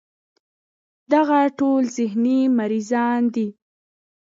دغه 1.13 1.39
ټول 1.59 1.81
ذهني 1.97 2.39
مريضان 2.57 3.21
دي 3.35 3.47